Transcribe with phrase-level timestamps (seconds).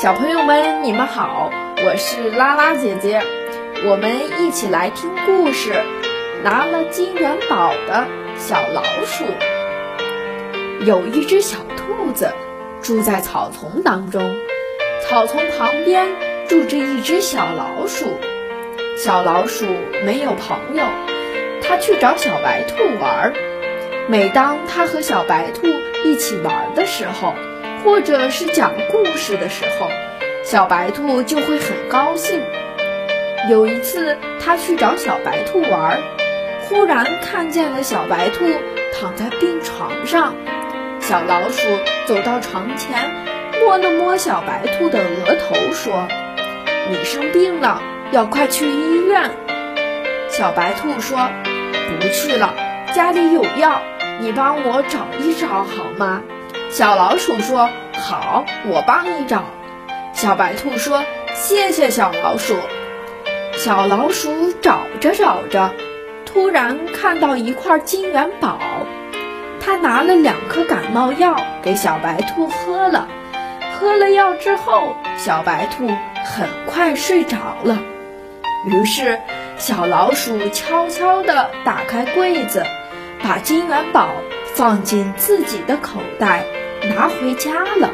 [0.00, 1.50] 小朋友们，你们好，
[1.84, 3.20] 我是拉拉姐姐，
[3.84, 5.72] 我们一起来听故事。
[6.44, 8.06] 拿了金元宝的
[8.36, 9.24] 小老鼠。
[10.86, 12.32] 有一只小兔子
[12.80, 14.22] 住在草丛当中，
[15.02, 16.06] 草丛旁边
[16.46, 18.06] 住着一只小老鼠。
[18.96, 19.66] 小老鼠
[20.04, 20.84] 没有朋友，
[21.60, 23.32] 它去找小白兔玩。
[24.06, 25.66] 每当它和小白兔
[26.04, 27.34] 一起玩的时候，
[27.84, 29.88] 或者是讲故事的时候，
[30.44, 32.42] 小白兔就会很高兴。
[33.48, 36.02] 有一次，它去找小白兔玩，
[36.62, 38.44] 忽然看见了小白兔
[38.94, 40.34] 躺在病床上。
[41.00, 41.66] 小老鼠
[42.06, 43.10] 走到床前，
[43.62, 46.06] 摸了摸小白兔的额头，说
[46.90, 49.30] ：“你生病了，要快去医院。”
[50.28, 51.30] 小白兔说
[52.00, 52.54] ：“不去了，
[52.94, 53.80] 家里有药，
[54.20, 56.22] 你帮我找一找好吗？”
[56.78, 59.42] 小老鼠说：“好，我帮你找。”
[60.14, 61.02] 小白兔说
[61.34, 62.54] ：“谢谢小老鼠。”
[63.58, 65.72] 小老鼠找着找着，
[66.24, 68.60] 突然看到一块金元宝，
[69.60, 73.08] 他拿了两颗感冒药给小白兔喝了。
[73.74, 75.88] 喝了药之后，小白兔
[76.24, 77.80] 很快睡着了。
[78.66, 79.18] 于是，
[79.56, 82.64] 小老鼠悄悄地打开柜子，
[83.20, 84.10] 把金元宝
[84.54, 86.44] 放进自己的口袋。
[86.82, 87.90] 拿回家了。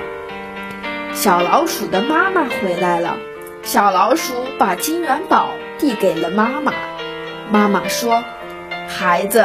[1.12, 3.16] 小老鼠的妈妈回来了，
[3.62, 6.72] 小老鼠把金元宝递给了妈妈。
[7.50, 8.24] 妈妈说
[8.88, 9.44] ：“孩子，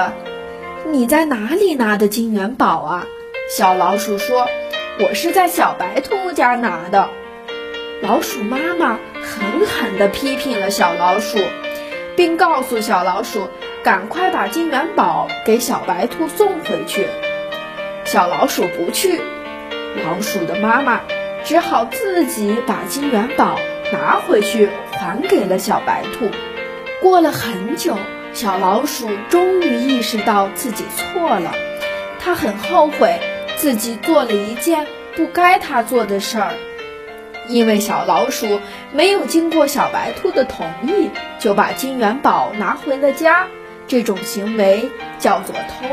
[0.88, 3.06] 你在哪里拿的金元宝啊？”
[3.56, 4.48] 小老鼠说
[5.00, 7.10] ：“我是在小白兔家拿的。”
[8.02, 11.38] 老鼠妈妈狠狠地批评了小老鼠，
[12.16, 13.50] 并告诉小老鼠
[13.84, 17.08] 赶快把金元宝给小白兔送回去。
[18.12, 19.22] 小老鼠不去，
[20.04, 21.02] 老鼠的妈妈
[21.46, 23.60] 只好自己把金元宝
[23.94, 26.32] 拿回去还给了小白兔。
[27.04, 27.96] 过了很久，
[28.34, 31.52] 小老鼠终于意识到自己错了，
[32.20, 33.20] 它很后悔
[33.58, 36.54] 自己做了一件不该它做的事儿，
[37.48, 38.60] 因为小老鼠
[38.92, 43.46] 没有经过小白兔的同意就把金元宝拿回了家，
[43.88, 44.90] 这种行为
[45.20, 45.86] 叫做偷。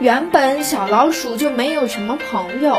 [0.00, 2.78] 原本小老鼠就没有什么朋友，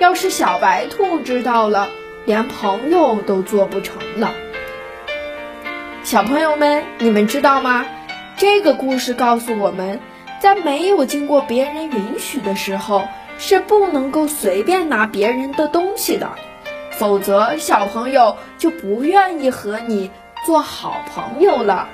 [0.00, 1.88] 要是小白兔知道了，
[2.24, 4.32] 连朋友都做不成了。
[6.02, 7.86] 小朋友们，你们知道吗？
[8.36, 10.00] 这个故事告诉我们，
[10.40, 13.02] 在没有经过别人允许的时候，
[13.38, 16.32] 是不能够随便拿别人的东西的，
[16.98, 20.10] 否则小朋友就不愿意和你
[20.44, 21.88] 做好朋友了。